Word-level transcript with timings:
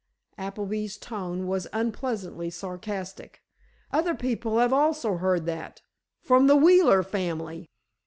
Appleby's 0.39 0.97
tone 0.97 1.45
was 1.45 1.67
unpleasantly 1.71 2.49
sarcastic. 2.49 3.43
"Other 3.91 4.15
people 4.15 4.57
have 4.57 4.73
also 4.73 5.17
heard 5.17 5.45
that—from 5.45 6.47
the 6.47 6.55
Wheeler 6.55 7.03
family! 7.03 7.69